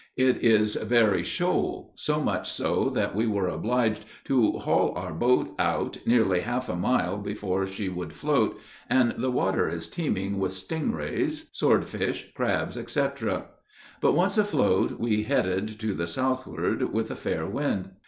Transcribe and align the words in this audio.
It 0.17 0.37
is 0.43 0.77
very 0.77 1.21
shoal, 1.21 1.91
so 1.95 2.19
much 2.19 2.51
so 2.51 2.89
that 2.89 3.13
we 3.15 3.27
were 3.27 3.47
obliged 3.47 4.03
to 4.23 4.53
haul 4.53 4.93
our 4.97 5.13
boat 5.13 5.53
out 5.59 5.99
nearly 6.07 6.39
half 6.39 6.69
a 6.69 6.75
mile 6.75 7.19
before 7.19 7.67
she 7.67 7.87
would 7.87 8.11
float, 8.11 8.57
and 8.89 9.13
the 9.19 9.29
water 9.29 9.69
is 9.69 9.87
teeming 9.87 10.39
with 10.39 10.53
stingarees, 10.53 11.51
sword 11.53 11.85
fish, 11.87 12.31
crabs, 12.33 12.79
etc. 12.79 13.45
But 14.01 14.13
once 14.15 14.39
afloat, 14.39 14.99
we 14.99 15.21
headed 15.21 15.67
to 15.79 15.93
the 15.93 16.07
southward 16.07 16.91
with 16.91 17.11
a 17.11 17.15
fair 17.15 17.45
wind. 17.45 17.91